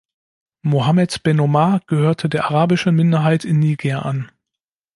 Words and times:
Mohamed 0.63 1.21
Ben 1.21 1.39
Omar 1.39 1.81
gehörte 1.85 2.27
der 2.27 2.45
arabischen 2.45 2.95
Minderheit 2.95 3.45
in 3.45 3.59
Niger 3.59 4.03
an. 4.03 4.31